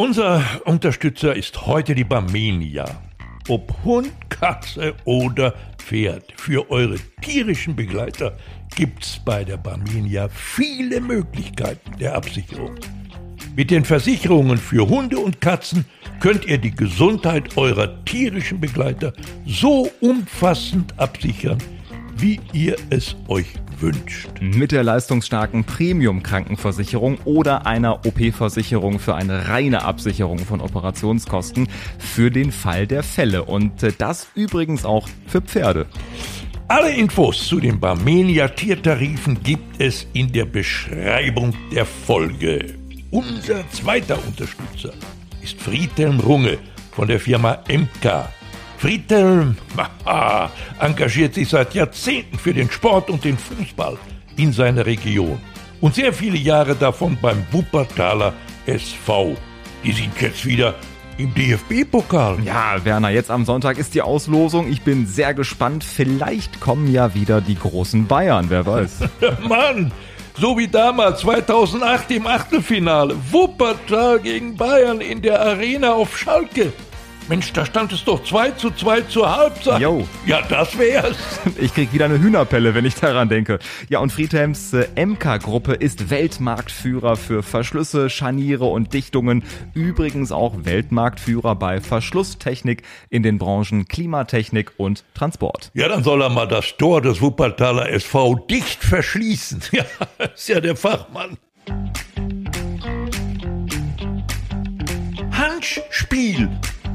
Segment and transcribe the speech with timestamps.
[0.00, 2.86] Unser Unterstützer ist heute die Barmenia.
[3.48, 8.34] Ob Hund, Katze oder Pferd, für eure tierischen Begleiter
[8.74, 12.76] gibt's bei der Barmenia viele Möglichkeiten der Absicherung.
[13.54, 15.84] Mit den Versicherungen für Hunde und Katzen
[16.18, 19.12] könnt ihr die Gesundheit eurer tierischen Begleiter
[19.44, 21.58] so umfassend absichern,
[22.16, 23.48] wie ihr es euch
[23.80, 24.28] wünscht.
[24.40, 32.52] Mit der leistungsstarken Premium-Krankenversicherung oder einer OP-Versicherung für eine reine Absicherung von Operationskosten für den
[32.52, 33.44] Fall der Fälle.
[33.44, 35.86] Und äh, das übrigens auch für Pferde.
[36.68, 42.74] Alle Infos zu den Barmenia Tiertarifen gibt es in der Beschreibung der Folge.
[43.10, 44.92] Unser zweiter Unterstützer
[45.42, 46.58] ist Friedhelm Runge
[46.92, 48.28] von der Firma MK.
[48.80, 53.98] Friedhelm haha, engagiert sich seit Jahrzehnten für den Sport und den Fußball
[54.36, 55.38] in seiner Region.
[55.82, 58.32] Und sehr viele Jahre davon beim Wuppertaler
[58.64, 59.36] SV.
[59.84, 60.76] Die sind jetzt wieder
[61.18, 62.38] im DFB-Pokal.
[62.42, 64.72] Ja, Werner, jetzt am Sonntag ist die Auslosung.
[64.72, 65.84] Ich bin sehr gespannt.
[65.84, 69.00] Vielleicht kommen ja wieder die großen Bayern, wer weiß.
[69.46, 69.92] Mann,
[70.38, 73.14] so wie damals 2008 im Achtelfinale.
[73.30, 76.72] Wuppertal gegen Bayern in der Arena auf Schalke.
[77.30, 79.80] Mensch, da stand es doch 2 zu 2 zur Halbzeit.
[79.80, 80.04] Jo.
[80.26, 81.16] Ja, das wär's.
[81.60, 83.60] Ich krieg wieder eine Hühnerpelle, wenn ich daran denke.
[83.88, 89.44] Ja, und Friedhelms äh, MK-Gruppe ist Weltmarktführer für Verschlüsse, Scharniere und Dichtungen.
[89.74, 95.70] Übrigens auch Weltmarktführer bei Verschlusstechnik in den Branchen Klimatechnik und Transport.
[95.72, 99.62] Ja, dann soll er mal das Tor des Wuppertaler SV dicht verschließen.
[99.70, 99.84] Ja,
[100.34, 101.38] ist ja der Fachmann.
[105.30, 106.48] Handspiel.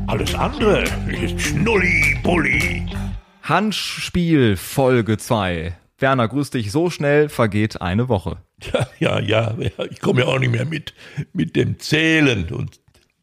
[0.08, 2.86] Alles andere ist Schnulli-Bulli.
[3.44, 5.74] Handspiel Folge 2.
[6.00, 6.72] Werner, grüß dich.
[6.72, 8.38] So schnell vergeht eine Woche.
[9.00, 9.56] Ja, ja, ja,
[9.90, 10.94] ich komme ja auch nicht mehr mit,
[11.34, 12.80] mit dem Zählen und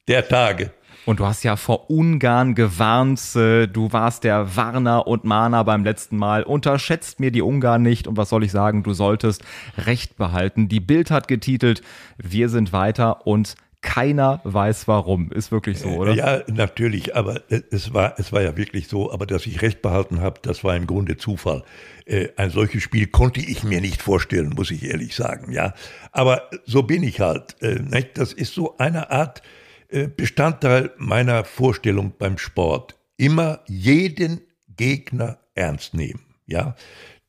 [0.08, 0.72] der Tage.
[1.04, 3.20] Und du hast ja vor Ungarn gewarnt.
[3.34, 6.44] äh, Du warst der Warner und Mahner beim letzten Mal.
[6.44, 8.06] Unterschätzt mir die Ungarn nicht.
[8.06, 8.82] Und was soll ich sagen?
[8.84, 9.42] Du solltest
[9.78, 10.68] Recht behalten.
[10.68, 11.82] Die Bild hat getitelt,
[12.18, 15.30] wir sind weiter und keiner weiß warum.
[15.32, 16.14] Ist wirklich so, oder?
[16.14, 20.20] Ja, natürlich, aber es war, es war ja wirklich so, aber dass ich recht behalten
[20.20, 21.64] habe, das war im Grunde Zufall.
[22.06, 25.74] Äh, Ein solches Spiel konnte ich mir nicht vorstellen, muss ich ehrlich sagen, ja.
[26.12, 27.60] Aber so bin ich halt.
[27.60, 27.80] äh?
[28.14, 29.42] Das ist so eine Art
[29.88, 32.96] äh, Bestandteil meiner Vorstellung beim Sport.
[33.16, 34.40] Immer jeden
[34.76, 36.76] Gegner ernst nehmen, ja.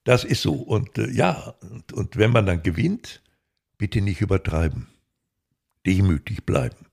[0.03, 0.53] Das ist so.
[0.53, 3.21] Und ja, und, und wenn man dann gewinnt,
[3.77, 4.87] bitte nicht übertreiben.
[5.85, 6.87] Demütig bleiben.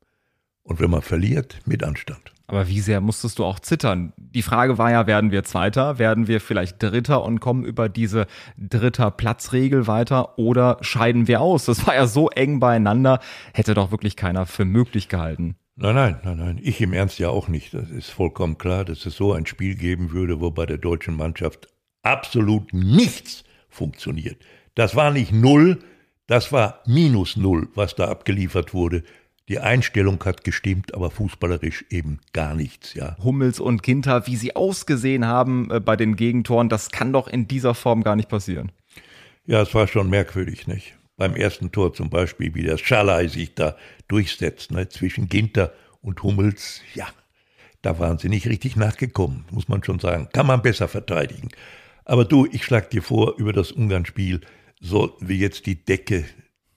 [0.62, 2.32] Und wenn man verliert, mit Anstand.
[2.50, 4.12] Aber wie sehr musstest du auch zittern?
[4.16, 8.26] Die Frage war ja, werden wir Zweiter, werden wir vielleicht Dritter und kommen über diese
[8.58, 11.66] dritter Platzregel weiter oder scheiden wir aus?
[11.66, 13.20] Das war ja so eng beieinander,
[13.54, 15.54] hätte doch wirklich keiner für möglich gehalten.
[15.76, 16.60] Nein, nein, nein, nein.
[16.60, 17.72] Ich im Ernst ja auch nicht.
[17.72, 21.16] Das ist vollkommen klar, dass es so ein Spiel geben würde, wo bei der deutschen
[21.16, 21.68] Mannschaft
[22.02, 24.42] absolut nichts funktioniert.
[24.74, 25.78] Das war nicht null,
[26.30, 29.02] das war minus null, was da abgeliefert wurde.
[29.48, 33.16] Die Einstellung hat gestimmt, aber fußballerisch eben gar nichts, ja.
[33.20, 37.48] Hummels und Ginter, wie sie ausgesehen haben äh, bei den Gegentoren, das kann doch in
[37.48, 38.70] dieser Form gar nicht passieren.
[39.44, 40.94] Ja, es war schon merkwürdig, nicht?
[41.16, 43.74] Beim ersten Tor zum Beispiel, wie der Schalai sich da
[44.06, 44.88] durchsetzt, ne?
[44.88, 47.08] zwischen Ginter und Hummels, ja,
[47.82, 50.28] da waren sie nicht richtig nachgekommen, muss man schon sagen.
[50.32, 51.48] Kann man besser verteidigen.
[52.04, 54.42] Aber du, ich schlag dir vor, über das Ungarn-Spiel
[54.80, 56.24] sollten wir jetzt die Decke,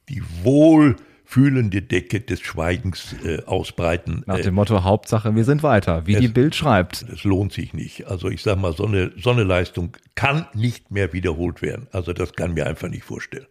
[0.09, 4.23] die wohlfühlende Decke des Schweigens äh, ausbreiten.
[4.27, 7.05] Nach Äh, dem Motto Hauptsache, wir sind weiter, wie es- die Bild schreibt.
[7.09, 8.05] das lohnt sich nicht.
[8.07, 11.87] Also ich sag mal, so eine, so eine Leistung kann nicht mehr wiederholt werden.
[11.91, 13.47] Also das kann mir einfach nicht vorstellen.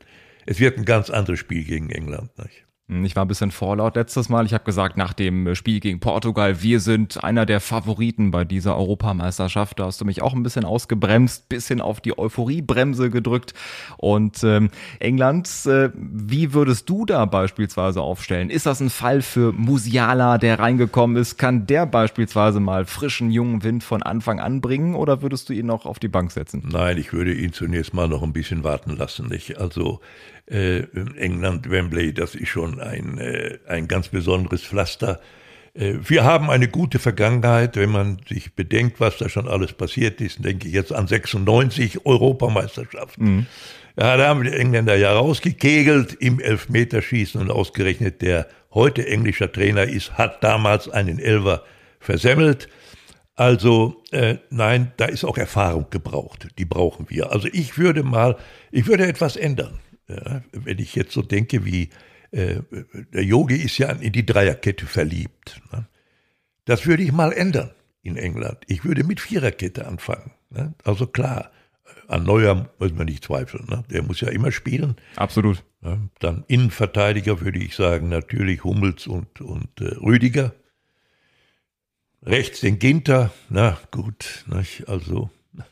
[0.46, 2.36] Es wird ein ganz anderes Spiel gegen England.
[2.38, 2.64] Nicht?
[2.92, 4.44] Hm, Ich war ein bisschen vorlaut letztes Mal.
[4.44, 8.76] Ich habe gesagt, nach dem Spiel gegen Portugal, wir sind einer der Favoriten bei dieser
[8.76, 9.78] Europameisterschaft.
[9.78, 13.54] Da hast du mich auch ein bisschen ausgebremst, bisschen auf die Euphoriebremse gedrückt.
[13.96, 18.50] Und ähm, England, äh, wie würdest du da beispielsweise aufstellen?
[18.50, 21.38] Ist das ein Fall für Musiala, der reingekommen ist?
[21.38, 24.94] Kann der beispielsweise mal frischen, jungen Wind von Anfang an bringen?
[24.94, 26.62] Oder würdest du ihn noch auf die Bank setzen?
[26.70, 29.28] Nein, ich würde ihn zunächst mal noch ein bisschen warten lassen.
[29.28, 29.58] Nicht?
[29.58, 30.00] Also
[30.46, 30.80] äh,
[31.16, 35.20] England, Wembley, das ist schon ein, äh, ein ganz besonderes Pflaster.
[35.74, 40.20] Äh, wir haben eine gute Vergangenheit, wenn man sich bedenkt, was da schon alles passiert
[40.20, 40.44] ist.
[40.44, 43.46] Denke ich jetzt an 96 Europameisterschaften.
[43.98, 49.84] Ja, da haben die Engländer ja rausgekegelt im Elfmeterschießen und ausgerechnet der heute englischer Trainer
[49.84, 51.62] ist, hat damals einen Elfer
[52.00, 52.68] versemmelt.
[53.34, 56.48] Also äh, nein, da ist auch Erfahrung gebraucht.
[56.58, 57.32] Die brauchen wir.
[57.32, 58.36] Also ich würde mal,
[58.70, 59.78] ich würde etwas ändern.
[60.08, 61.90] Ja, wenn ich jetzt so denke, wie
[62.32, 62.60] äh,
[63.12, 65.60] der Yogi ist ja in die Dreierkette verliebt.
[65.72, 65.86] Ne?
[66.64, 67.70] Das würde ich mal ändern
[68.02, 68.58] in England.
[68.66, 70.32] Ich würde mit Viererkette anfangen.
[70.50, 70.74] Ne?
[70.84, 71.50] Also klar,
[72.08, 73.66] an Neuer müssen wir nicht zweifeln.
[73.68, 73.84] Ne?
[73.90, 74.96] Der muss ja immer spielen.
[75.16, 75.62] Absolut.
[76.20, 80.54] Dann Innenverteidiger würde ich sagen, natürlich Hummels und, und äh, Rüdiger.
[82.22, 84.88] Rechts den Ginter, na gut, nicht?
[84.88, 85.28] also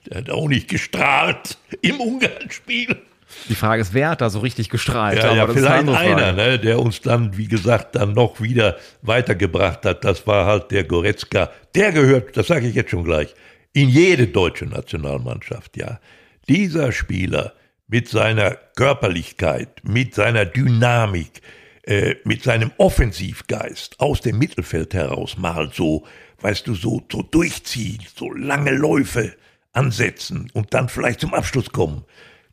[0.06, 3.00] der hat auch nicht gestrahlt im Ungarn-Spiel.
[3.48, 5.18] Die Frage ist, wer hat da so richtig gestrahlt?
[5.18, 9.84] Ja, ja vielleicht eine einer, ne, der uns dann, wie gesagt, dann noch wieder weitergebracht
[9.84, 10.04] hat.
[10.04, 11.50] Das war halt der Goretzka.
[11.74, 13.34] Der gehört, das sage ich jetzt schon gleich,
[13.72, 16.00] in jede deutsche Nationalmannschaft, ja.
[16.48, 17.52] Dieser Spieler
[17.86, 21.42] mit seiner Körperlichkeit, mit seiner Dynamik,
[21.82, 26.04] äh, mit seinem Offensivgeist aus dem Mittelfeld heraus mal so,
[26.40, 29.34] weißt du, so, so durchziehen, so lange Läufe
[29.72, 32.04] ansetzen und dann vielleicht zum Abschluss kommen.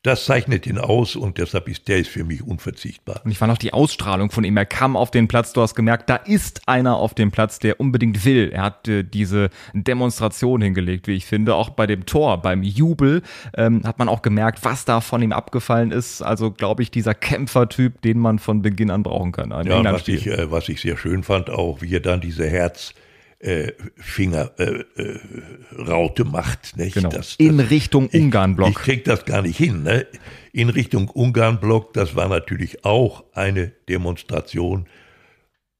[0.04, 3.22] Das zeichnet ihn aus und deshalb ist der ist für mich unverzichtbar.
[3.26, 4.56] Und ich fand auch die Ausstrahlung von ihm.
[4.56, 7.80] Er kam auf den Platz, du hast gemerkt, da ist einer auf dem Platz, der
[7.80, 8.52] unbedingt will.
[8.54, 11.56] Er hat äh, diese Demonstration hingelegt, wie ich finde.
[11.56, 13.24] Auch bei dem Tor, beim Jubel,
[13.56, 16.22] ähm, hat man auch gemerkt, was da von ihm abgefallen ist.
[16.22, 19.50] Also, glaube ich, dieser Kämpfertyp, den man von Beginn an brauchen kann.
[19.66, 22.94] Ja, was ich, äh, was ich sehr schön fand, auch wie er dann diese Herz
[23.40, 24.58] äh, Fingerraute
[24.98, 26.78] äh, äh, macht.
[26.78, 26.96] Nicht?
[26.96, 27.10] Genau.
[27.10, 28.70] Das, das, in Richtung Ungarn-Block.
[28.70, 29.84] Ich, ich krieg das gar nicht hin.
[29.84, 30.08] Ne?
[30.54, 34.88] In Richtung Ungarn-Block, das war natürlich auch eine Demonstration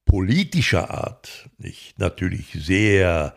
[0.04, 1.50] politischer Art.
[1.58, 1.98] Nicht?
[1.98, 3.34] Natürlich sehr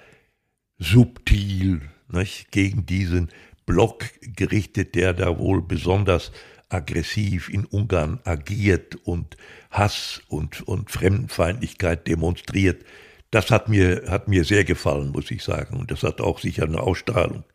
[0.78, 2.52] subtil nicht?
[2.52, 3.30] gegen diesen
[3.66, 6.32] Block gerichtet, der da wohl besonders
[6.70, 9.38] aggressiv in Ungarn agiert und
[9.70, 12.86] Hass und, und Fremdenfeindlichkeit demonstriert.
[13.31, 15.80] Das hat mir, hat mir sehr gefallen, muss ich sagen.
[15.80, 17.45] Und das hat auch sicher eine Ausstrahlung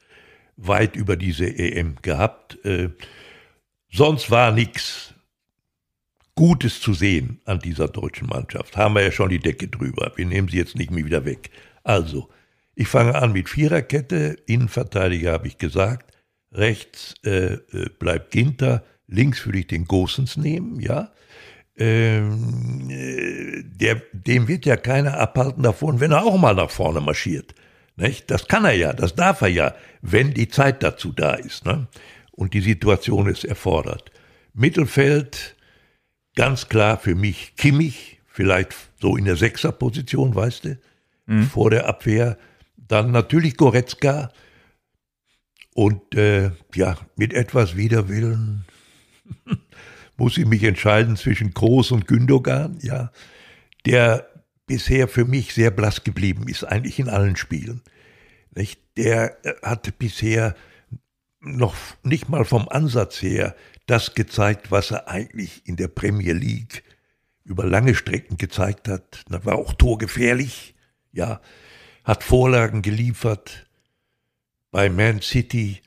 [0.56, 2.64] weit über diese EM gehabt.
[2.64, 2.88] Äh,
[3.90, 5.14] sonst war nichts
[6.34, 8.76] Gutes zu sehen an dieser deutschen Mannschaft.
[8.76, 10.12] Haben wir ja schon die Decke drüber.
[10.16, 11.50] Wir nehmen sie jetzt nicht mehr wieder weg.
[11.84, 12.30] Also,
[12.74, 14.38] ich fange an mit Viererkette.
[14.46, 16.16] Innenverteidiger habe ich gesagt.
[16.52, 18.82] Rechts äh, äh bleibt Ginter.
[19.08, 21.12] Links würde ich den Gosens nehmen, ja
[21.78, 27.00] ähm, äh, der, dem wird ja keiner abhalten davon, wenn er auch mal nach vorne
[27.00, 27.54] marschiert.
[27.96, 28.30] Nicht?
[28.30, 31.86] Das kann er ja, das darf er ja, wenn die Zeit dazu da ist ne?
[32.32, 34.10] und die Situation es erfordert.
[34.52, 35.56] Mittelfeld,
[36.34, 40.78] ganz klar für mich Kimmich, vielleicht so in der Sechserposition, weißt du,
[41.26, 41.44] mhm.
[41.44, 42.38] vor der Abwehr.
[42.76, 44.30] Dann natürlich Goretzka
[45.74, 48.64] und äh, ja, mit etwas Widerwillen
[50.16, 53.10] muss ich mich entscheiden zwischen Groß und Gündogan, ja,
[53.84, 54.28] der
[54.66, 57.82] bisher für mich sehr blass geblieben ist, eigentlich in allen Spielen.
[58.54, 58.80] Nicht?
[58.96, 60.56] Der äh, hat bisher
[61.40, 63.54] noch nicht mal vom Ansatz her
[63.86, 66.82] das gezeigt, was er eigentlich in der Premier League
[67.44, 69.22] über lange Strecken gezeigt hat.
[69.28, 70.74] Da war auch torgefährlich,
[71.12, 71.40] ja,
[72.02, 73.66] hat Vorlagen geliefert
[74.72, 75.80] bei Man City.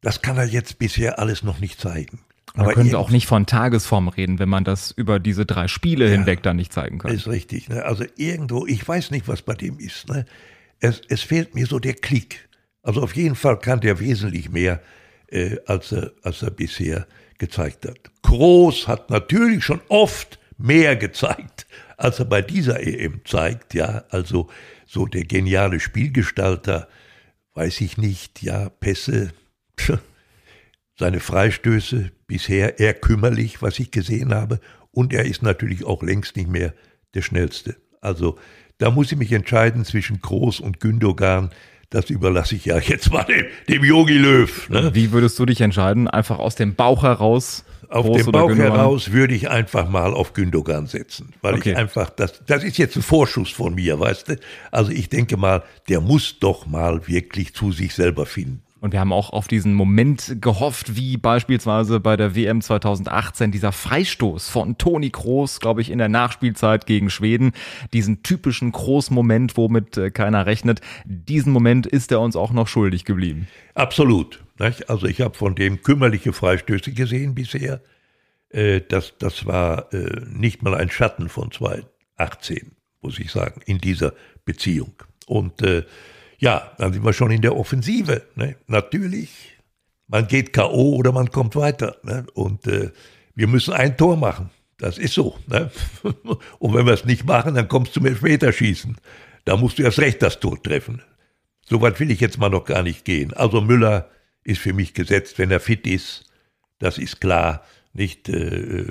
[0.00, 2.20] Das kann er jetzt bisher alles noch nicht zeigen.
[2.54, 6.06] Man Aber könnte auch nicht von Tagesform reden, wenn man das über diese drei Spiele
[6.06, 7.12] ja, hinweg dann nicht zeigen kann.
[7.12, 7.68] Ist richtig.
[7.68, 7.84] Ne?
[7.84, 10.08] Also irgendwo, ich weiß nicht, was bei dem ist.
[10.08, 10.24] Ne?
[10.80, 12.48] Es, es fehlt mir so der Klick.
[12.82, 14.80] Also auf jeden Fall kann der wesentlich mehr,
[15.28, 17.06] äh, als, er, als er bisher
[17.38, 17.98] gezeigt hat.
[18.22, 23.74] Groß hat natürlich schon oft mehr gezeigt, als er bei dieser EM zeigt.
[23.74, 24.48] Ja, also
[24.86, 26.88] so der geniale Spielgestalter,
[27.54, 29.32] weiß ich nicht, ja, Pässe,
[30.98, 34.60] seine Freistöße bisher eher kümmerlich, was ich gesehen habe.
[34.92, 36.72] Und er ist natürlich auch längst nicht mehr
[37.14, 37.74] der Schnellste.
[38.00, 38.38] Also
[38.78, 41.50] da muss ich mich entscheiden zwischen Groß und Gündogan.
[41.90, 43.26] Das überlasse ich ja jetzt mal
[43.68, 44.70] dem, Yogi Löw.
[44.70, 44.94] Ne?
[44.94, 46.06] Wie würdest du dich entscheiden?
[46.06, 47.64] Einfach aus dem Bauch heraus?
[47.88, 51.72] Auf dem Bauch heraus würde ich einfach mal auf Gündogan setzen, weil okay.
[51.72, 54.36] ich einfach, das, das ist jetzt ein Vorschuss von mir, weißt du?
[54.70, 58.62] Also ich denke mal, der muss doch mal wirklich zu sich selber finden.
[58.80, 63.72] Und wir haben auch auf diesen Moment gehofft, wie beispielsweise bei der WM 2018 dieser
[63.72, 67.52] Freistoß von Toni Kroos, glaube ich, in der Nachspielzeit gegen Schweden.
[67.92, 70.80] Diesen typischen Kroos-Moment, womit äh, keiner rechnet.
[71.04, 73.48] Diesen Moment ist er uns auch noch schuldig geblieben.
[73.74, 74.42] Absolut.
[74.88, 77.82] Also ich habe von dem kümmerliche Freistöße gesehen bisher.
[78.48, 82.72] Äh, das, das war äh, nicht mal ein Schatten von 2018,
[83.02, 84.14] muss ich sagen, in dieser
[84.46, 84.94] Beziehung.
[85.26, 85.62] Und
[86.40, 88.22] ja, dann sind wir schon in der Offensive.
[88.34, 88.56] Ne?
[88.66, 89.28] Natürlich,
[90.08, 90.96] man geht K.O.
[90.96, 91.98] oder man kommt weiter.
[92.02, 92.26] Ne?
[92.34, 92.90] Und äh,
[93.34, 94.50] wir müssen ein Tor machen.
[94.78, 95.38] Das ist so.
[95.46, 95.70] Ne?
[96.58, 98.96] Und wenn wir es nicht machen, dann kommst du mit Elfmeterschießen.
[99.44, 101.02] Da musst du erst recht das Tor treffen.
[101.62, 103.34] So weit will ich jetzt mal noch gar nicht gehen.
[103.34, 104.08] Also Müller
[104.42, 106.24] ist für mich gesetzt, wenn er fit ist.
[106.78, 107.64] Das ist klar.
[107.92, 108.86] Nicht, äh,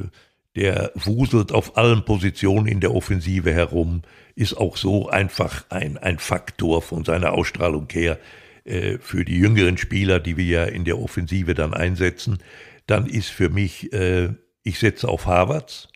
[0.56, 4.02] der wuselt auf allen Positionen in der Offensive herum,
[4.36, 8.20] ist auch so einfach ein, ein Faktor von seiner Ausstrahlung her
[8.64, 12.40] äh, für die jüngeren Spieler, die wir ja in der Offensive dann einsetzen.
[12.88, 14.30] Dann ist für mich, äh,
[14.64, 15.90] ich setze auf Harvards,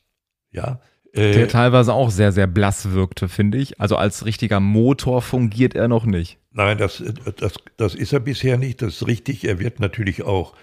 [0.51, 0.79] ja.
[1.13, 3.79] Äh, der teilweise auch sehr, sehr blass wirkte, finde ich.
[3.79, 6.39] Also als richtiger Motor fungiert er noch nicht.
[6.51, 7.03] Nein, das,
[7.37, 8.81] das, das ist er bisher nicht.
[8.81, 9.43] Das ist richtig.
[9.45, 10.53] Er wird natürlich auch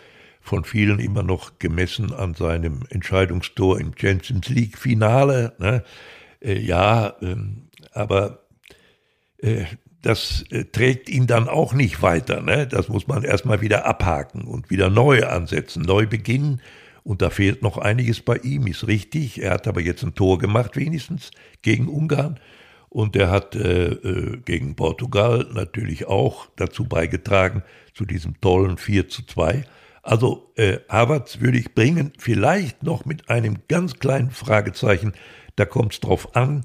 [0.41, 5.53] von vielen immer noch gemessen an seinem Entscheidungstor im Champions League Finale.
[5.59, 5.85] Ne?
[6.41, 8.41] Äh, ja, ähm, aber
[9.39, 9.65] äh,
[10.03, 12.41] das äh, trägt ihn dann auch nicht weiter.
[12.41, 12.67] Ne?
[12.67, 16.61] Das muss man erstmal wieder abhaken und wieder neu ansetzen, neu beginnen.
[17.03, 19.43] Und da fehlt noch einiges bei ihm, ist richtig.
[19.43, 21.31] Er hat aber jetzt ein Tor gemacht, wenigstens
[21.63, 22.39] gegen Ungarn.
[22.89, 27.63] Und er hat äh, gegen Portugal natürlich auch dazu beigetragen,
[27.95, 29.65] zu diesem tollen 4 zu 2.
[30.02, 35.12] Also äh, Havertz würde ich bringen, vielleicht noch mit einem ganz kleinen Fragezeichen.
[35.57, 36.64] Da kommt es drauf an,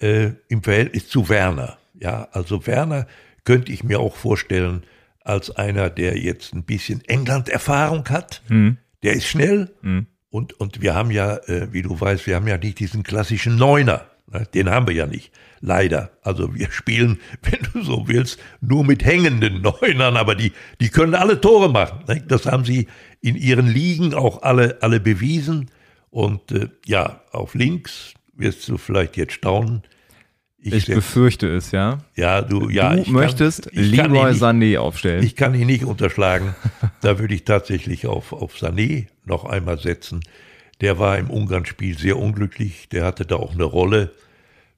[0.00, 1.78] äh, im Verhältnis zu Werner.
[1.94, 3.06] Ja, also Werner
[3.44, 4.84] könnte ich mir auch vorstellen,
[5.20, 8.42] als einer, der jetzt ein bisschen England-Erfahrung hat.
[8.48, 8.78] Mhm.
[9.02, 9.74] Der ist schnell.
[9.82, 10.06] Mhm.
[10.30, 13.56] Und, und wir haben ja, äh, wie du weißt, wir haben ja nicht diesen klassischen
[13.56, 14.06] Neuner.
[14.32, 14.46] Ne?
[14.54, 15.32] Den haben wir ja nicht.
[15.60, 16.10] Leider.
[16.22, 21.14] Also wir spielen, wenn du so willst, nur mit hängenden Neunern, aber die, die können
[21.14, 22.04] alle Tore machen.
[22.28, 22.88] Das haben sie
[23.20, 25.70] in ihren Ligen auch alle, alle bewiesen.
[26.10, 29.82] Und äh, ja, auf links wirst du vielleicht jetzt staunen.
[30.58, 31.98] Ich, ich befürchte es, ja.
[32.16, 32.96] Ja, du, ja.
[32.96, 35.22] Du möchtest kann, Leroy nicht, Sané aufstellen.
[35.22, 36.56] Ich kann ihn nicht unterschlagen.
[37.02, 40.22] da würde ich tatsächlich auf, auf Sané noch einmal setzen.
[40.80, 42.88] Der war im Ungarn-Spiel sehr unglücklich.
[42.90, 44.12] Der hatte da auch eine Rolle.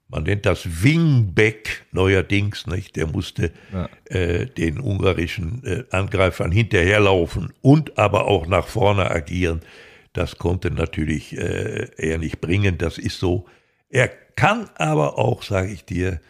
[0.09, 2.97] Man nennt das Wingback neuerdings, nicht?
[2.97, 3.89] Der musste ja.
[4.05, 9.61] äh, den ungarischen äh, Angreifern hinterherlaufen und aber auch nach vorne agieren.
[10.15, 12.79] Das konnte natürlich äh, er nicht bringen.
[12.79, 13.47] Das ist so.
[13.91, 16.21] Er kann aber auch, sage ich dir,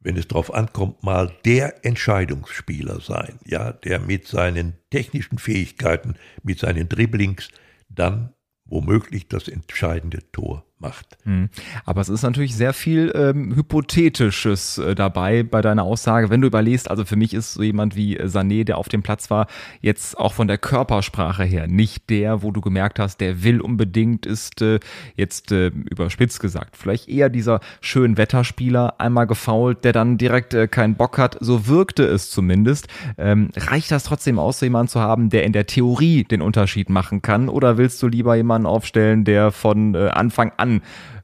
[0.00, 6.58] wenn es darauf ankommt, mal der Entscheidungsspieler sein, ja, der mit seinen technischen Fähigkeiten, mit
[6.58, 7.48] seinen Dribblings
[7.88, 11.16] dann womöglich das entscheidende Tor macht.
[11.24, 11.48] Hm.
[11.84, 16.30] Aber es ist natürlich sehr viel ähm, Hypothetisches äh, dabei bei deiner Aussage.
[16.30, 19.02] Wenn du überlegst, also für mich ist so jemand wie äh, Sané, der auf dem
[19.02, 19.46] Platz war,
[19.80, 24.26] jetzt auch von der Körpersprache her nicht der, wo du gemerkt hast, der will unbedingt,
[24.26, 24.78] ist äh,
[25.16, 30.68] jetzt äh, überspitzt gesagt, vielleicht eher dieser schön Wetterspieler, einmal gefault, der dann direkt äh,
[30.68, 31.38] keinen Bock hat.
[31.40, 32.88] So wirkte es zumindest.
[33.16, 36.90] Ähm, reicht das trotzdem aus, so jemanden zu haben, der in der Theorie den Unterschied
[36.90, 37.48] machen kann?
[37.48, 40.73] Oder willst du lieber jemanden aufstellen, der von äh, Anfang an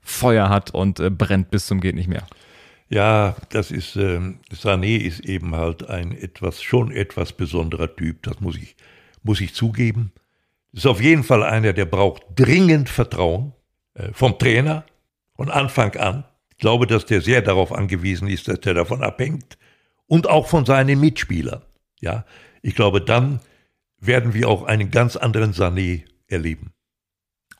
[0.03, 2.27] Feuer hat und äh, brennt bis zum geht nicht mehr.
[2.89, 4.21] Ja, das ist, äh,
[4.53, 8.77] Sané ist eben halt ein etwas, schon etwas besonderer Typ, das muss ich,
[9.23, 10.13] muss ich zugeben.
[10.73, 13.53] Ist auf jeden Fall einer, der braucht dringend Vertrauen
[13.95, 14.85] äh, vom Trainer
[15.37, 16.25] von Anfang an.
[16.51, 19.57] Ich glaube, dass der sehr darauf angewiesen ist, dass der davon abhängt
[20.07, 21.63] und auch von seinen Mitspielern.
[22.01, 22.25] Ja,
[22.63, 23.41] ich glaube, dann
[24.01, 26.73] werden wir auch einen ganz anderen Sané erleben.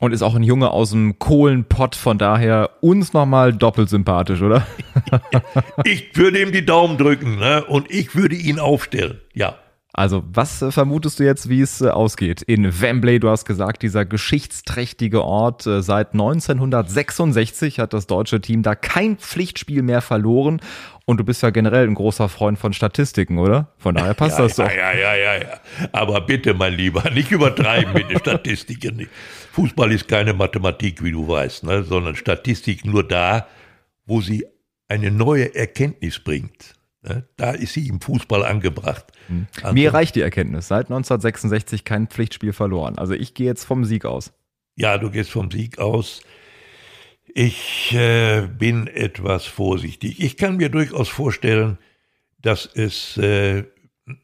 [0.01, 4.65] Und ist auch ein Junge aus dem Kohlenpott, von daher uns nochmal doppelt sympathisch, oder?
[5.85, 7.63] ich würde ihm die Daumen drücken ne?
[7.65, 9.59] und ich würde ihn aufstellen, ja.
[10.01, 12.41] Also, was äh, vermutest du jetzt, wie es äh, ausgeht?
[12.41, 15.67] In Wembley, du hast gesagt, dieser geschichtsträchtige Ort.
[15.67, 20.59] Äh, seit 1966 hat das deutsche Team da kein Pflichtspiel mehr verloren.
[21.05, 23.73] Und du bist ja generell ein großer Freund von Statistiken, oder?
[23.77, 24.75] Von daher passt ja, das ja, doch.
[24.75, 25.59] Ja, ja, ja, ja.
[25.91, 29.07] Aber bitte, mein Lieber, nicht übertreiben mit den Statistiken.
[29.51, 31.83] Fußball ist keine Mathematik, wie du weißt, ne?
[31.83, 33.45] sondern Statistik nur da,
[34.07, 34.47] wo sie
[34.87, 36.73] eine neue Erkenntnis bringt.
[37.03, 37.27] Ne?
[37.35, 39.05] Da ist sie im Fußball angebracht.
[39.27, 39.47] Mhm.
[39.61, 40.67] Also, Mir reicht die Erkenntnis.
[40.67, 42.97] Seit 1966 kein Pflichtspiel verloren.
[42.97, 44.33] Also ich gehe jetzt vom Sieg aus.
[44.75, 46.21] Ja, du gehst vom Sieg aus.
[47.33, 50.21] Ich äh, bin etwas vorsichtig.
[50.21, 51.77] Ich kann mir durchaus vorstellen,
[52.39, 53.63] dass es äh,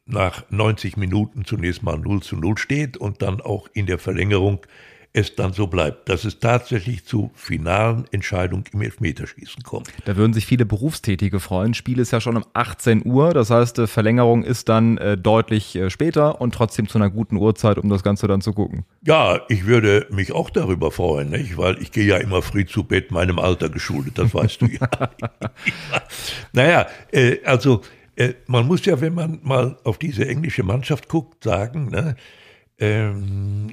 [0.06, 4.66] nach 90 Minuten zunächst mal 0 zu 0 steht und dann auch in der Verlängerung
[5.14, 9.88] es dann so bleibt, dass es tatsächlich zu finalen Entscheidungen im Elfmeterschießen kommt.
[10.06, 11.74] Da würden sich viele Berufstätige freuen.
[11.74, 15.76] Spiel ist ja schon um 18 Uhr, das heißt, äh, Verlängerung ist dann äh, deutlich
[15.76, 18.86] äh, später und trotzdem zu einer guten Uhrzeit, um das Ganze dann zu gucken.
[19.06, 21.58] Ja, ich würde mich auch darüber freuen, nicht?
[21.58, 24.90] weil ich gehe ja immer früh zu Bett, meinem Alter geschuldet, das weißt du ja.
[26.54, 27.82] naja, äh, also
[28.48, 32.16] man muss ja, wenn man mal auf diese englische Mannschaft guckt, sagen, ne,
[32.80, 33.70] ähm,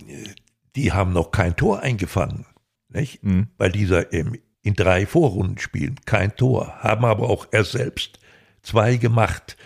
[0.76, 2.47] die haben noch kein Tor eingefangen.
[2.88, 3.25] Nicht?
[3.25, 3.49] Mhm.
[3.57, 8.19] Bei dieser ähm, in drei Vorrundenspielen kein Tor, haben aber auch er selbst
[8.62, 9.57] zwei gemacht.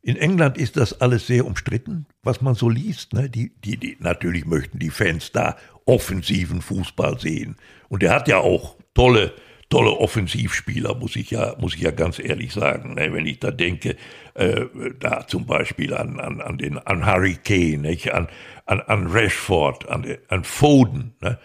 [0.00, 3.12] In England ist das alles sehr umstritten, was man so liest.
[3.12, 3.28] Ne?
[3.28, 7.56] Die, die, die, natürlich möchten die Fans da offensiven Fußball sehen.
[7.88, 9.34] Und er hat ja auch tolle,
[9.68, 12.94] tolle Offensivspieler, muss ich ja, muss ich ja ganz ehrlich sagen.
[12.94, 13.12] Ne?
[13.12, 13.96] Wenn ich da denke,
[14.34, 14.64] äh,
[14.98, 18.12] da zum Beispiel an, an, an, den, an Harry Kane, nicht?
[18.12, 18.28] An,
[18.66, 21.38] an, an Rashford, an, an Foden, ne?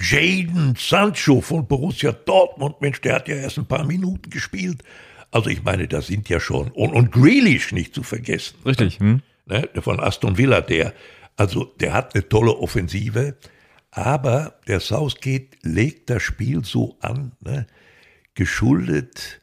[0.00, 4.84] Jaden Sancho von Borussia Dortmund, Mensch, der hat ja erst ein paar Minuten gespielt.
[5.32, 8.58] Also ich meine, das sind ja schon, und, und Grealish nicht zu vergessen.
[8.64, 9.00] Richtig.
[9.00, 9.22] Hm?
[9.46, 10.94] Ne, von Aston Villa, der,
[11.36, 13.34] also der hat eine tolle Offensive,
[13.98, 17.66] aber der Southgate legt das Spiel so an, ne,
[18.34, 19.40] geschuldet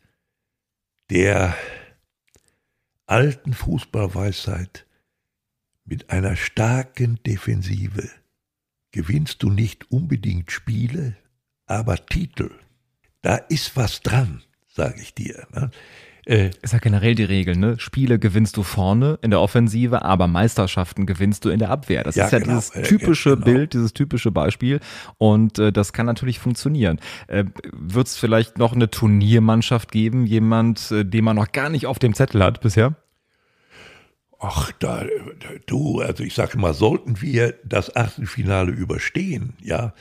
[1.09, 1.55] der
[3.05, 4.85] alten Fußballweisheit
[5.83, 8.09] mit einer starken Defensive
[8.91, 11.17] gewinnst du nicht unbedingt Spiele,
[11.65, 12.49] aber Titel.
[13.21, 15.47] Da ist was dran, sage ich dir.
[15.53, 15.69] Ne?
[16.25, 17.77] Äh, ist ja generell die Regel, ne?
[17.77, 22.03] Spiele gewinnst du vorne in der Offensive, aber Meisterschaften gewinnst du in der Abwehr.
[22.03, 23.45] Das ja, ist ja genau, dieses typische ja, genau.
[23.45, 24.79] Bild, dieses typische Beispiel.
[25.19, 26.99] Und äh, das kann natürlich funktionieren.
[27.27, 31.85] Äh, Wird es vielleicht noch eine Turniermannschaft geben, jemand, äh, den man noch gar nicht
[31.85, 32.95] auf dem Zettel hat bisher?
[34.39, 35.05] Ach, da,
[35.67, 39.93] du, also ich sage mal, sollten wir das Achtelfinale überstehen, ja,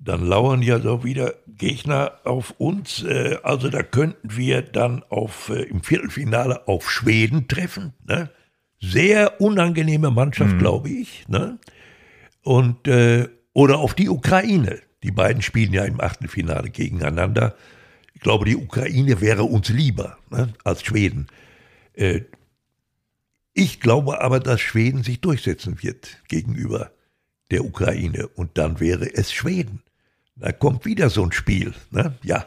[0.00, 3.04] dann lauern ja so wieder Gegner auf uns.
[3.04, 7.92] Äh, also da könnten wir dann auf, äh, im Viertelfinale auf Schweden treffen.
[8.06, 8.30] Ne?
[8.80, 10.58] Sehr unangenehme Mannschaft, mhm.
[10.58, 11.28] glaube ich.
[11.28, 11.58] Ne?
[12.42, 14.80] Und, äh, oder auf die Ukraine.
[15.02, 17.54] Die beiden spielen ja im Achtelfinale gegeneinander.
[18.14, 21.26] Ich glaube, die Ukraine wäre uns lieber ne, als Schweden.
[21.94, 22.22] Äh,
[23.52, 26.92] ich glaube aber, dass Schweden sich durchsetzen wird gegenüber
[27.50, 29.82] der Ukraine und dann wäre es Schweden.
[30.40, 31.74] Da kommt wieder so ein Spiel.
[31.90, 32.14] Ne?
[32.22, 32.46] Ja.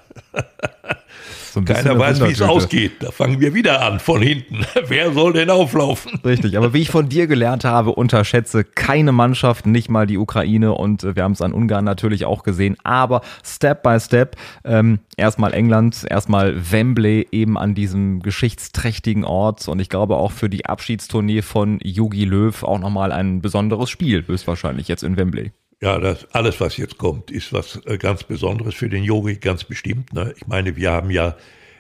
[1.54, 2.94] So Keiner weiß, wie es ausgeht.
[3.02, 4.66] Da fangen wir wieder an von hinten.
[4.88, 6.20] Wer soll denn auflaufen?
[6.26, 10.74] Richtig, aber wie ich von dir gelernt habe, unterschätze keine Mannschaft, nicht mal die Ukraine
[10.74, 12.76] und äh, wir haben es an Ungarn natürlich auch gesehen.
[12.84, 14.36] Aber Step by Step,
[14.66, 20.50] ähm, erstmal England, erstmal Wembley eben an diesem geschichtsträchtigen Ort und ich glaube auch für
[20.50, 25.52] die Abschiedstournee von Jogi Löw auch nochmal ein besonderes Spiel, höchstwahrscheinlich jetzt in Wembley.
[25.84, 29.66] Ja, das, alles, was jetzt kommt, ist was äh, ganz Besonderes für den Yogi, ganz
[29.66, 30.14] bestimmt.
[30.14, 30.34] Ne?
[30.38, 31.36] Ich meine, wir haben ja,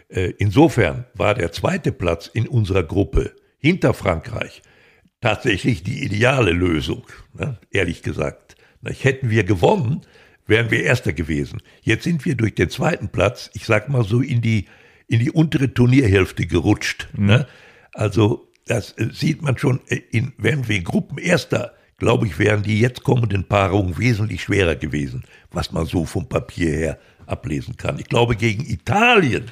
[0.09, 4.61] äh, insofern war der zweite Platz in unserer Gruppe hinter Frankreich
[5.21, 7.57] tatsächlich die ideale Lösung, ne?
[7.71, 8.57] ehrlich gesagt.
[8.81, 8.91] Ne?
[8.91, 10.01] Hätten wir gewonnen,
[10.47, 11.61] wären wir Erster gewesen.
[11.81, 14.65] Jetzt sind wir durch den zweiten Platz, ich sag mal so, in die,
[15.07, 17.07] in die untere Turnierhälfte gerutscht.
[17.13, 17.25] Mhm.
[17.25, 17.47] Ne?
[17.93, 22.79] Also, das äh, sieht man schon, äh, in, wenn wir Gruppenerster glaube ich, wären die
[22.79, 27.99] jetzt kommenden Paarungen wesentlich schwerer gewesen, was man so vom Papier her ablesen kann.
[27.99, 29.51] Ich glaube, gegen Italien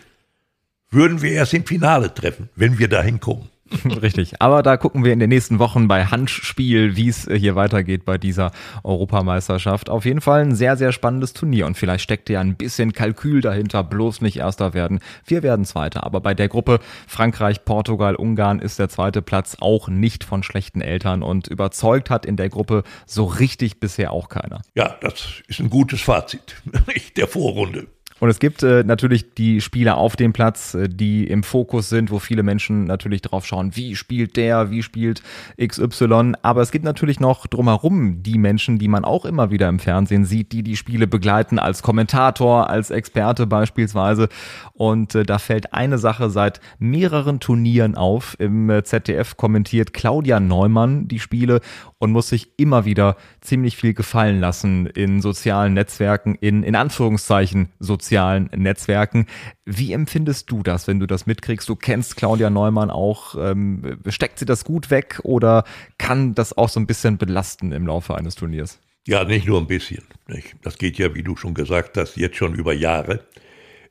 [0.89, 3.49] würden wir erst im Finale treffen, wenn wir da hinkommen.
[4.01, 4.41] Richtig.
[4.41, 8.17] Aber da gucken wir in den nächsten Wochen bei Handspiel, wie es hier weitergeht bei
[8.17, 8.51] dieser
[8.83, 9.89] Europameisterschaft.
[9.89, 13.41] Auf jeden Fall ein sehr, sehr spannendes Turnier und vielleicht steckt ja ein bisschen Kalkül
[13.41, 14.99] dahinter, bloß nicht Erster werden.
[15.25, 16.03] Wir werden Zweiter.
[16.03, 20.81] Aber bei der Gruppe Frankreich, Portugal, Ungarn ist der zweite Platz auch nicht von schlechten
[20.81, 24.61] Eltern und überzeugt hat in der Gruppe so richtig bisher auch keiner.
[24.75, 26.55] Ja, das ist ein gutes Fazit
[27.17, 27.87] der Vorrunde.
[28.21, 32.11] Und es gibt äh, natürlich die Spieler auf dem Platz, äh, die im Fokus sind,
[32.11, 35.23] wo viele Menschen natürlich drauf schauen, wie spielt der, wie spielt
[35.59, 36.33] XY.
[36.43, 40.23] Aber es gibt natürlich noch drumherum die Menschen, die man auch immer wieder im Fernsehen
[40.23, 44.29] sieht, die die Spiele begleiten als Kommentator, als Experte beispielsweise.
[44.73, 48.35] Und äh, da fällt eine Sache seit mehreren Turnieren auf.
[48.37, 51.59] Im äh, ZDF kommentiert Claudia Neumann die Spiele
[52.01, 57.69] und muss sich immer wieder ziemlich viel gefallen lassen in sozialen Netzwerken, in, in Anführungszeichen
[57.77, 59.27] sozialen Netzwerken.
[59.65, 61.69] Wie empfindest du das, wenn du das mitkriegst?
[61.69, 63.35] Du kennst Claudia Neumann auch.
[63.39, 65.63] Ähm, steckt sie das gut weg oder
[65.99, 68.79] kann das auch so ein bisschen belasten im Laufe eines Turniers?
[69.05, 70.03] Ja, nicht nur ein bisschen.
[70.27, 70.55] Nicht?
[70.63, 73.23] Das geht ja, wie du schon gesagt hast, jetzt schon über Jahre.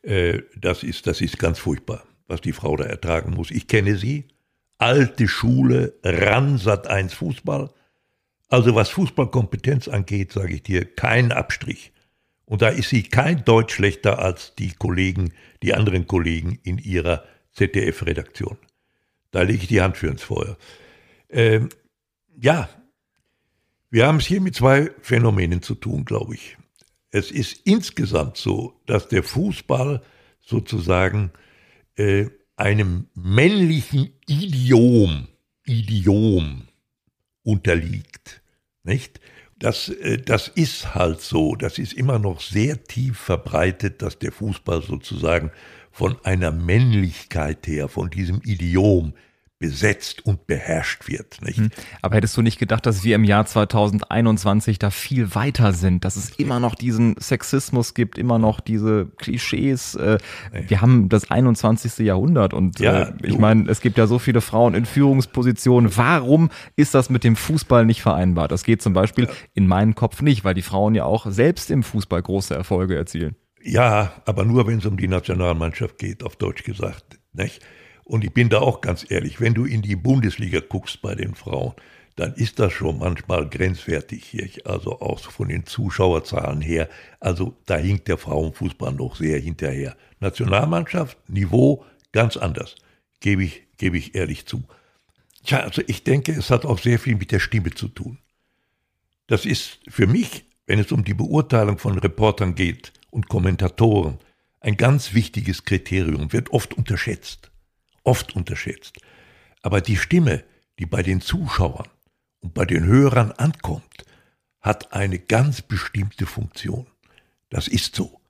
[0.03, 3.53] Äh, das, ist, das ist ganz furchtbar, was die Frau da ertragen muss.
[3.53, 4.25] Ich kenne sie.
[4.79, 7.71] Alte Schule, Ransat 1 Fußball
[8.51, 11.93] also was Fußballkompetenz angeht, sage ich dir, kein Abstrich.
[12.45, 15.33] Und da ist sie kein Deutsch schlechter als die Kollegen,
[15.63, 18.59] die anderen Kollegen in ihrer ZDF-Redaktion.
[19.31, 20.59] Da lege ich die Hand für ins Feuer.
[21.29, 21.69] Ähm,
[22.41, 22.69] ja,
[23.89, 26.57] wir haben es hier mit zwei Phänomenen zu tun, glaube ich.
[27.11, 30.03] Es ist insgesamt so, dass der Fußball
[30.41, 31.31] sozusagen
[31.95, 35.29] äh, einem männlichen Idiom,
[35.67, 36.69] Idiom
[37.43, 38.40] unterliegt.
[38.83, 39.21] Nicht?
[39.59, 44.33] Das, äh, das ist halt so, das ist immer noch sehr tief verbreitet, dass der
[44.33, 45.51] Fußball sozusagen
[45.93, 49.13] von einer Männlichkeit her, von diesem Idiom
[49.61, 51.43] besetzt und beherrscht wird.
[51.43, 51.59] Nicht?
[51.59, 51.71] Hm.
[52.01, 56.17] Aber hättest du nicht gedacht, dass wir im Jahr 2021 da viel weiter sind, dass
[56.17, 59.95] es immer noch diesen Sexismus gibt, immer noch diese Klischees?
[59.97, 60.19] Äh.
[60.51, 61.99] Wir haben das 21.
[61.99, 65.95] Jahrhundert und ja, äh, ich meine, es gibt ja so viele Frauen in Führungspositionen.
[65.95, 68.49] Warum ist das mit dem Fußball nicht vereinbar?
[68.49, 69.31] Das geht zum Beispiel ja.
[69.53, 73.37] in meinen Kopf nicht, weil die Frauen ja auch selbst im Fußball große Erfolge erzielen.
[73.63, 77.21] Ja, aber nur wenn es um die Nationalmannschaft geht, auf Deutsch gesagt.
[77.35, 77.61] Nicht?
[78.11, 81.37] Und ich bin da auch ganz ehrlich, wenn du in die Bundesliga guckst bei den
[81.37, 81.75] Frauen,
[82.17, 86.89] dann ist das schon manchmal grenzwertig hier, also auch von den Zuschauerzahlen her.
[87.21, 89.97] Also da hinkt der Frauenfußball noch sehr hinterher.
[90.19, 92.75] Nationalmannschaft, Niveau ganz anders,
[93.21, 94.65] gebe ich, gebe ich ehrlich zu.
[95.45, 98.19] Tja, also ich denke, es hat auch sehr viel mit der Stimme zu tun.
[99.29, 104.19] Das ist für mich, wenn es um die Beurteilung von Reportern geht und Kommentatoren,
[104.59, 107.50] ein ganz wichtiges Kriterium, wird oft unterschätzt
[108.05, 108.99] oft unterschätzt.
[109.63, 110.45] Aber die Stimme,
[110.79, 111.89] die bei den Zuschauern
[112.41, 114.05] und bei den Hörern ankommt,
[114.61, 116.87] hat eine ganz bestimmte Funktion.
[117.49, 118.21] Das ist so.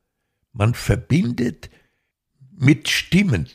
[0.53, 1.71] Man verbindet
[2.57, 3.49] mit Stimmen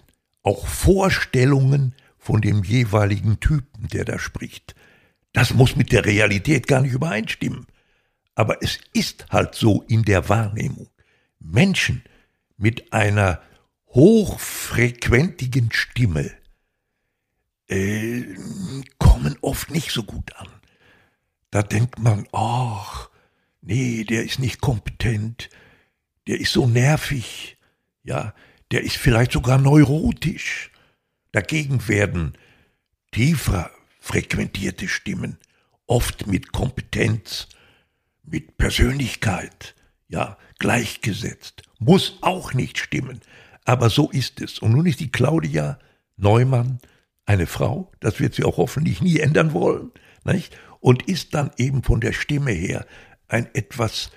[0.43, 4.75] auch Vorstellungen von dem jeweiligen Typen, der da spricht.
[5.33, 7.67] Das muss mit der Realität gar nicht übereinstimmen.
[8.35, 10.89] Aber es ist halt so in der Wahrnehmung.
[11.39, 12.03] Menschen
[12.57, 13.41] mit einer
[13.95, 16.31] hochfrequentigen Stimme
[17.69, 18.23] äh,
[18.99, 20.49] kommen oft nicht so gut an.
[21.49, 23.09] Da denkt man, ach,
[23.61, 25.49] nee, der ist nicht kompetent,
[26.27, 27.57] der ist so nervig,
[28.03, 28.35] ja,
[28.71, 30.71] der ist vielleicht sogar neurotisch.
[31.31, 32.37] Dagegen werden
[33.11, 35.37] tiefer frequentierte Stimmen
[35.87, 37.47] oft mit Kompetenz,
[38.23, 39.75] mit Persönlichkeit,
[40.09, 41.63] ja, gleichgesetzt.
[41.79, 43.21] Muss auch nicht stimmen.
[43.65, 44.59] Aber so ist es.
[44.59, 45.79] Und nun ist die Claudia
[46.17, 46.79] Neumann
[47.25, 49.91] eine Frau, das wird sie auch hoffentlich nie ändern wollen,
[50.23, 50.55] nicht?
[50.79, 52.85] und ist dann eben von der Stimme her
[53.27, 54.11] ein etwas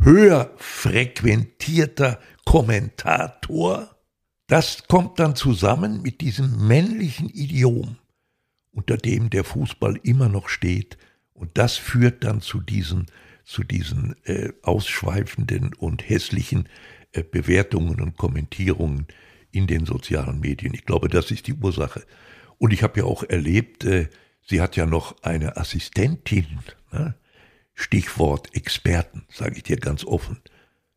[0.00, 3.96] höher frequentierter Kommentator.
[4.48, 7.96] Das kommt dann zusammen mit diesem männlichen Idiom,
[8.72, 10.98] unter dem der Fußball immer noch steht.
[11.32, 13.06] Und das führt dann zu diesen,
[13.44, 16.68] zu diesen äh, ausschweifenden und hässlichen
[17.12, 19.06] Bewertungen und Kommentierungen
[19.50, 20.74] in den sozialen Medien.
[20.74, 22.04] Ich glaube, das ist die Ursache.
[22.58, 24.08] Und ich habe ja auch erlebt, äh,
[24.42, 26.58] sie hat ja noch eine Assistentin.
[26.92, 27.14] Ne?
[27.74, 30.40] Stichwort Experten, sage ich dir ganz offen.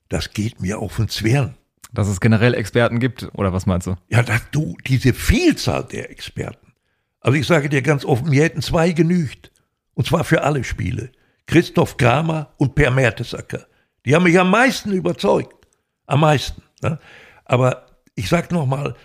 [0.09, 1.55] Das geht mir auf den Zwirn.
[1.93, 3.95] Dass es generell Experten gibt, oder was meinst du?
[4.09, 6.73] Ja, dass du, diese Vielzahl der Experten.
[7.19, 9.51] Also ich sage dir ganz offen, mir hätten zwei genügt.
[9.93, 11.11] Und zwar für alle Spiele.
[11.45, 13.67] Christoph Kramer und Per Mertesacker.
[14.05, 15.60] Die haben mich am meisten überzeugt
[16.11, 16.61] am meisten.
[16.81, 16.99] Ne?
[17.45, 18.95] Aber ich sage nochmal,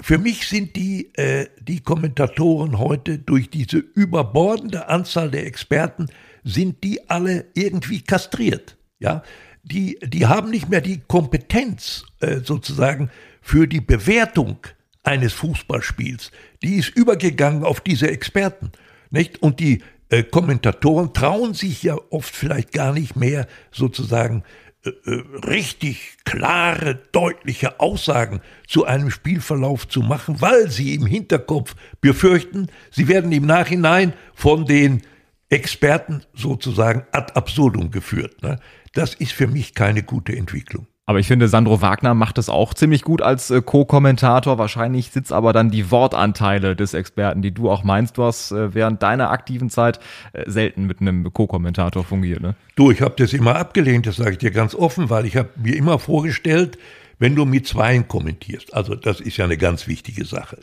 [0.00, 6.06] für mich sind die, äh, die Kommentatoren heute durch diese überbordende Anzahl der Experten,
[6.44, 8.76] sind die alle irgendwie kastriert.
[9.00, 9.22] Ja?
[9.64, 13.10] Die, die haben nicht mehr die Kompetenz äh, sozusagen
[13.42, 14.58] für die Bewertung
[15.02, 16.30] eines Fußballspiels.
[16.62, 18.70] Die ist übergegangen auf diese Experten.
[19.10, 19.42] Nicht?
[19.42, 24.44] Und die äh, Kommentatoren trauen sich ja oft vielleicht gar nicht mehr sozusagen
[24.86, 33.08] richtig klare, deutliche Aussagen zu einem Spielverlauf zu machen, weil sie im Hinterkopf befürchten, sie
[33.08, 35.02] werden im Nachhinein von den
[35.48, 38.42] Experten sozusagen ad absurdum geführt.
[38.42, 38.58] Ne?
[38.94, 40.86] Das ist für mich keine gute Entwicklung.
[41.08, 44.58] Aber ich finde, Sandro Wagner macht es auch ziemlich gut als äh, Co-Kommentator.
[44.58, 48.18] Wahrscheinlich sitzt aber dann die Wortanteile des Experten, die du auch meinst.
[48.18, 50.00] Du hast äh, während deiner aktiven Zeit
[50.32, 52.40] äh, selten mit einem Co-Kommentator fungiert.
[52.40, 52.56] Ne?
[52.74, 55.50] Du, ich habe das immer abgelehnt, das sage ich dir ganz offen, weil ich habe
[55.54, 56.76] mir immer vorgestellt,
[57.20, 60.58] wenn du mit Zweien kommentierst, also das ist ja eine ganz wichtige Sache.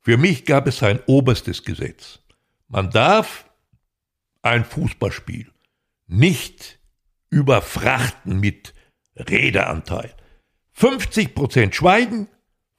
[0.00, 2.18] Für mich gab es ein oberstes Gesetz.
[2.68, 3.44] Man darf
[4.42, 5.46] ein Fußballspiel
[6.08, 6.80] nicht
[7.30, 8.74] überfrachten mit
[9.16, 10.14] Redeanteil.
[10.76, 12.28] 50% schweigen,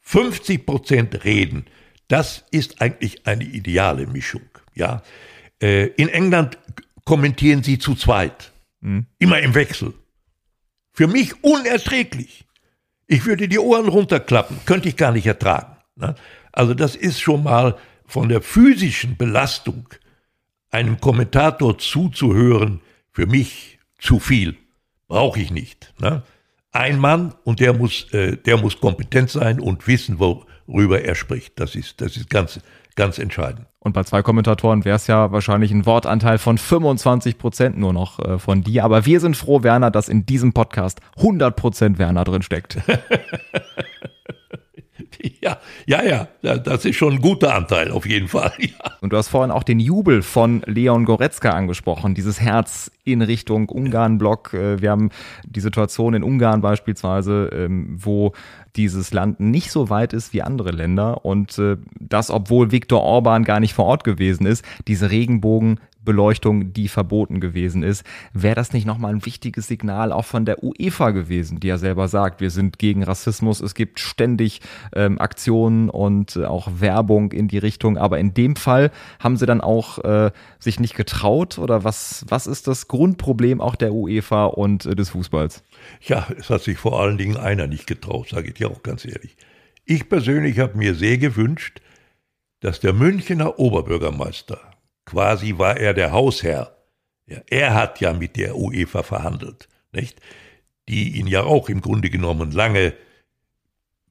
[0.05, 1.65] 50% reden.
[2.07, 4.47] Das ist eigentlich eine ideale Mischung.
[4.73, 5.03] Ja?
[5.61, 6.57] Äh, in England
[7.05, 8.51] kommentieren sie zu zweit.
[8.81, 9.05] Mhm.
[9.19, 9.93] Immer im Wechsel.
[10.91, 12.45] Für mich unerträglich.
[13.07, 15.77] Ich würde die Ohren runterklappen, könnte ich gar nicht ertragen.
[15.95, 16.15] Ne?
[16.51, 19.87] Also das ist schon mal von der physischen Belastung
[20.69, 24.57] einem Kommentator zuzuhören, für mich zu viel
[25.13, 25.93] brauche ich nicht.
[25.99, 26.23] Ne?
[26.71, 31.59] Ein Mann und der muss, äh, der muss kompetent sein und wissen, worüber er spricht.
[31.59, 32.59] Das ist, das ist ganz,
[32.95, 33.67] ganz entscheidend.
[33.77, 38.17] Und bei zwei Kommentatoren wäre es ja wahrscheinlich ein Wortanteil von 25 Prozent nur noch
[38.17, 38.85] äh, von dir.
[38.85, 42.77] Aber wir sind froh, Werner, dass in diesem Podcast 100 Prozent Werner drin steckt.
[45.41, 48.51] Ja, ja, ja, das ist schon ein guter Anteil, auf jeden Fall.
[48.63, 48.91] Ja.
[49.01, 53.67] Und du hast vorhin auch den Jubel von Leon Goretzka angesprochen, dieses Herz in Richtung
[53.69, 54.53] Ungarn-Block.
[54.53, 55.09] Äh, wir haben
[55.45, 58.33] die Situation in Ungarn beispielsweise, ähm, wo
[58.75, 63.43] dieses Land nicht so weit ist wie andere Länder und äh, das, obwohl Viktor Orban
[63.43, 68.05] gar nicht vor Ort gewesen ist, diese Regenbogen Beleuchtung, die verboten gewesen ist.
[68.33, 72.07] Wäre das nicht nochmal ein wichtiges Signal auch von der UEFA gewesen, die ja selber
[72.07, 74.61] sagt, wir sind gegen Rassismus, es gibt ständig
[74.95, 79.45] ähm, Aktionen und äh, auch Werbung in die Richtung, aber in dem Fall haben sie
[79.45, 84.45] dann auch äh, sich nicht getraut oder was, was ist das Grundproblem auch der UEFA
[84.45, 85.63] und äh, des Fußballs?
[86.01, 89.05] Ja, es hat sich vor allen Dingen einer nicht getraut, sage ich dir auch ganz
[89.05, 89.35] ehrlich.
[89.85, 91.81] Ich persönlich habe mir sehr gewünscht,
[92.61, 94.72] dass der Münchner Oberbürgermeister
[95.13, 96.75] Quasi war er der Hausherr.
[97.25, 100.19] Ja, er hat ja mit der UEFA verhandelt, nicht?
[100.89, 102.93] Die ihn ja auch im Grunde genommen lange,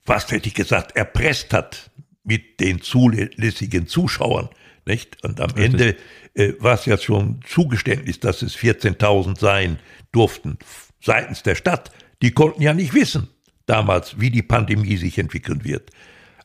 [0.01, 1.91] fast hätte ich gesagt, erpresst hat
[2.25, 4.49] mit den zulässigen Zuschauern,
[4.87, 5.23] nicht?
[5.23, 5.65] Und am Richtig.
[5.65, 5.97] Ende
[6.35, 9.79] äh, war es ja schon Zugeständnis, dass es 14.000 sein
[10.13, 10.59] durften
[11.05, 11.91] seitens der Stadt.
[12.23, 13.29] Die konnten ja nicht wissen
[13.67, 15.91] damals, wie die Pandemie sich entwickeln wird.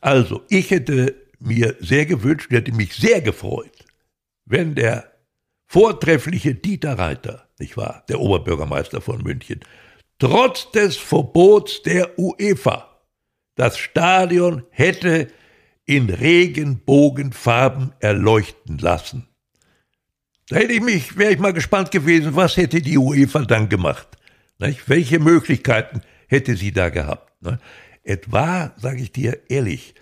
[0.00, 3.77] Also, ich hätte mir sehr gewünscht, hätte mich sehr gefreut,
[4.48, 5.12] wenn der
[5.66, 9.60] vortreffliche Dieter Reiter, nicht wahr, der Oberbürgermeister von München,
[10.18, 12.88] trotz des Verbots der UEFA
[13.58, 15.28] das Stadion hätte
[15.84, 19.26] in Regenbogenfarben erleuchten lassen.
[20.48, 24.08] Da hätte ich mich, wäre ich mal gespannt gewesen, was hätte die UEFA dann gemacht?
[24.58, 24.88] Nicht?
[24.88, 27.42] Welche Möglichkeiten hätte sie da gehabt?
[27.42, 27.58] Ne?
[28.04, 29.94] Es war, sage ich dir ehrlich,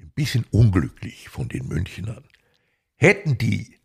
[0.00, 2.24] ein bisschen unglücklich von den Münchnern.
[2.96, 3.77] Hätten die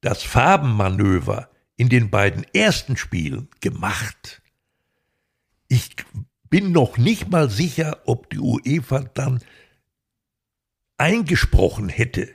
[0.00, 4.42] das Farbenmanöver in den beiden ersten Spielen gemacht.
[5.68, 5.90] Ich
[6.50, 9.40] bin noch nicht mal sicher, ob die UEFA dann
[10.96, 12.28] eingesprochen hätte.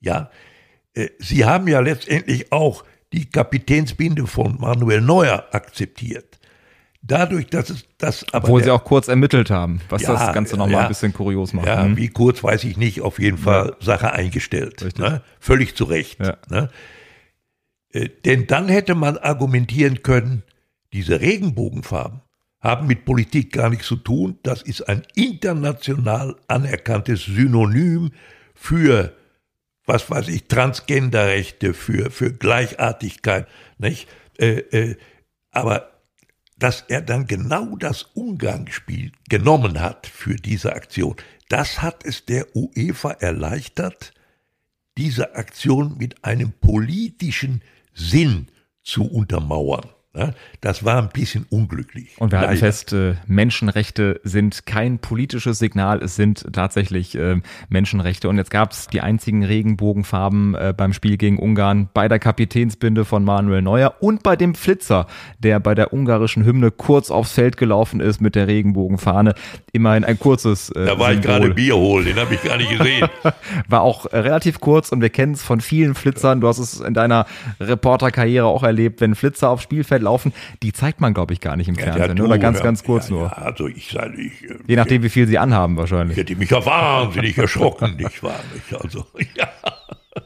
[0.00, 0.30] Ja,
[0.94, 6.40] äh, sie haben ja letztendlich auch die Kapitänsbinde von Manuel Neuer akzeptiert.
[7.04, 8.44] Dadurch, dass es das aber.
[8.44, 11.52] Obwohl sie auch kurz ermittelt haben, was ja, das Ganze nochmal ja, ein bisschen kurios
[11.52, 11.66] macht.
[11.66, 11.96] Ja, hm?
[11.96, 13.84] wie kurz weiß ich nicht, auf jeden Fall ja.
[13.84, 14.98] Sache eingestellt.
[14.98, 15.20] Ne?
[15.40, 16.20] Völlig zu Recht.
[16.20, 16.70] Ne?
[17.92, 20.44] Äh, denn dann hätte man argumentieren können,
[20.92, 22.20] diese Regenbogenfarben
[22.60, 24.38] haben mit Politik gar nichts zu tun.
[24.44, 28.12] Das ist ein international anerkanntes Synonym
[28.54, 29.12] für,
[29.84, 33.48] was weiß ich, Transgenderrechte, für, für Gleichartigkeit.
[33.78, 34.08] Nicht?
[34.38, 34.96] Äh, äh,
[35.50, 35.91] aber
[36.62, 41.16] dass er dann genau das Umgangsspiel genommen hat für diese Aktion,
[41.48, 44.14] das hat es der UEFA erleichtert,
[44.96, 47.62] diese Aktion mit einem politischen
[47.94, 48.46] Sinn
[48.84, 49.88] zu untermauern.
[50.60, 52.16] Das war ein bisschen unglücklich.
[52.18, 58.28] Und wir halten fest, äh, Menschenrechte sind kein politisches Signal, es sind tatsächlich äh, Menschenrechte.
[58.28, 63.06] Und jetzt gab es die einzigen Regenbogenfarben äh, beim Spiel gegen Ungarn bei der Kapitänsbinde
[63.06, 65.06] von Manuel Neuer und bei dem Flitzer,
[65.38, 69.32] der bei der ungarischen Hymne kurz aufs Feld gelaufen ist mit der Regenbogenfahne.
[69.72, 70.70] Immerhin ein kurzes.
[70.74, 71.14] Da war Symbol.
[71.14, 73.08] ich gerade Bier holen, den habe ich gar nicht gesehen.
[73.68, 76.42] war auch relativ kurz und wir kennen es von vielen Flitzern.
[76.42, 77.24] Du hast es in deiner
[77.60, 81.68] Reporterkarriere auch erlebt, wenn Flitzer aufs Spielfeld laufen, die zeigt man, glaube ich, gar nicht
[81.68, 82.16] im ja, Fernsehen.
[82.16, 83.38] Du, oder ganz, ja, ganz kurz ja, nur.
[83.38, 84.44] also ich sage ich.
[84.44, 86.16] Äh, Je nachdem, wie viel sie anhaben, wahrscheinlich.
[86.16, 88.40] Ich hätte mich ja wahnsinnig erschrocken, nicht wahr?
[88.52, 88.82] Nicht?
[88.82, 89.48] Also, ja.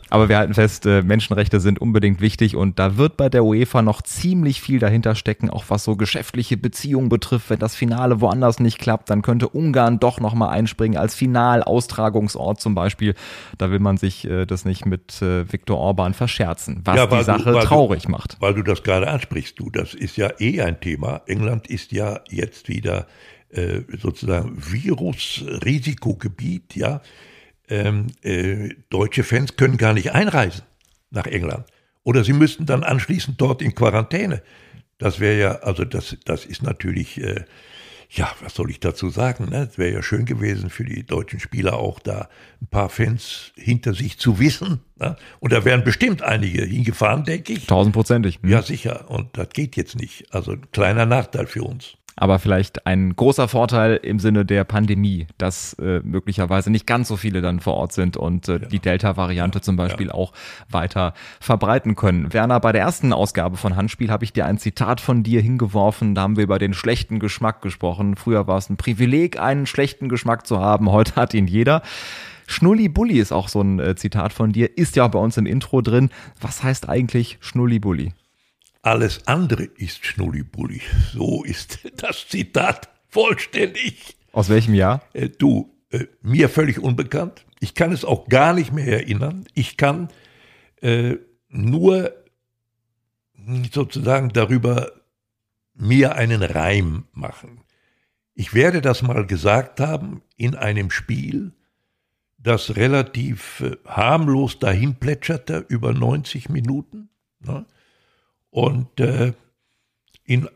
[0.09, 3.83] Aber wir halten fest, äh, Menschenrechte sind unbedingt wichtig und da wird bei der UEFA
[3.83, 7.51] noch ziemlich viel dahinter stecken, auch was so geschäftliche Beziehungen betrifft.
[7.51, 12.77] Wenn das Finale woanders nicht klappt, dann könnte Ungarn doch nochmal einspringen als Finalaustragungsort zum
[12.77, 13.15] Beispiel.
[13.59, 17.25] Da will man sich äh, das nicht mit äh, Viktor Orban verscherzen, was ja, die
[17.25, 18.37] Sache du, traurig du, macht.
[18.41, 21.23] Weil du das gerade ansprichst, du, das ist ja eh ein Thema.
[21.27, 23.07] England ist ja jetzt wieder
[24.03, 27.01] sozusagen Virusrisikogebiet, ja
[27.69, 30.63] ähm, äh, deutsche Fans können gar nicht einreisen
[31.11, 31.67] nach England.
[32.05, 34.43] Oder sie müssten dann anschließend dort in Quarantäne.
[34.99, 37.45] Das wäre ja, also das, das ist natürlich, äh,
[38.11, 39.49] ja, was soll ich dazu sagen?
[39.51, 39.69] Ne?
[39.71, 42.29] Es wäre ja schön gewesen für die deutschen Spieler auch da
[42.63, 44.81] ein paar Fans hinter sich zu wissen.
[44.97, 45.17] Ne?
[45.41, 47.67] Und da wären bestimmt einige hingefahren, denke ich.
[47.67, 48.39] Tausendprozentig.
[48.43, 48.51] Hm.
[48.51, 49.11] Ja, sicher.
[49.11, 50.33] Und das geht jetzt nicht.
[50.33, 55.27] Also ein kleiner Nachteil für uns aber vielleicht ein großer Vorteil im Sinne der Pandemie,
[55.37, 58.59] dass äh, möglicherweise nicht ganz so viele dann vor Ort sind und äh, ja.
[58.59, 59.63] die Delta-Variante ja.
[59.63, 60.15] zum Beispiel ja.
[60.15, 60.33] auch
[60.71, 62.33] weiter verbreiten können.
[62.33, 66.15] Werner, bei der ersten Ausgabe von Handspiel habe ich dir ein Zitat von dir hingeworfen.
[66.15, 68.17] Da haben wir über den schlechten Geschmack gesprochen.
[68.17, 70.91] Früher war es ein Privileg, einen schlechten Geschmack zu haben.
[70.91, 71.83] Heute hat ihn jeder.
[72.47, 75.37] Schnulli Bulli ist auch so ein äh, Zitat von dir, ist ja auch bei uns
[75.37, 76.11] im Intro drin.
[76.41, 78.13] Was heißt eigentlich Schnulli Bulli?
[78.87, 80.81] Alles andere ist Schnullibulli.
[81.13, 84.17] So ist das Zitat vollständig.
[84.31, 85.03] Aus welchem Jahr?
[85.13, 87.45] Äh, du, äh, mir völlig unbekannt.
[87.59, 89.45] Ich kann es auch gar nicht mehr erinnern.
[89.55, 90.11] Ich kann
[90.83, 91.17] äh,
[91.49, 92.13] nur
[93.73, 94.93] sozusagen darüber
[95.75, 97.63] mir einen Reim machen.
[98.35, 101.51] Ich werde das mal gesagt haben in einem Spiel,
[102.39, 107.09] das relativ äh, harmlos dahin plätscherte über 90 Minuten.
[107.41, 107.67] Ne?
[108.57, 109.35] Und äh,
[110.25, 110.49] in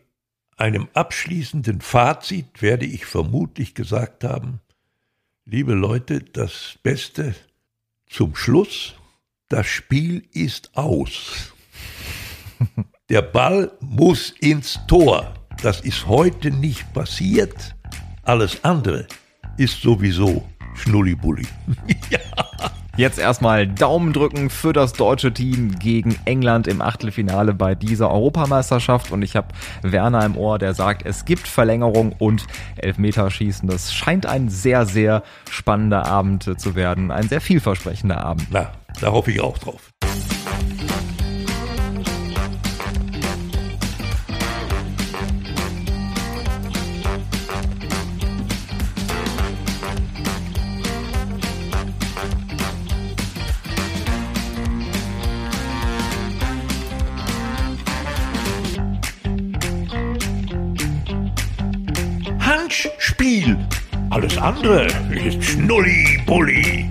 [0.57, 4.63] einem abschließenden Fazit werde ich vermutlich gesagt haben,
[5.45, 7.35] liebe Leute, das Beste
[8.07, 8.95] zum Schluss,
[9.51, 11.53] das Spiel ist aus.
[13.11, 15.35] Der Ball muss ins Tor.
[15.63, 17.77] Das ist heute nicht passiert.
[18.23, 19.07] Alles andere
[19.59, 21.47] ist sowieso Schnullibulli.
[22.11, 22.21] ja.
[23.01, 29.11] Jetzt erstmal Daumen drücken für das deutsche Team gegen England im Achtelfinale bei dieser Europameisterschaft.
[29.11, 29.49] Und ich habe
[29.81, 33.67] Werner im Ohr, der sagt, es gibt Verlängerung und Elfmeterschießen.
[33.67, 37.11] Das scheint ein sehr, sehr spannender Abend zu werden.
[37.11, 38.49] Ein sehr vielversprechender Abend.
[38.51, 39.90] Na, da hoffe ich auch drauf.
[64.51, 66.89] Andere ist Schnulli-Bulli.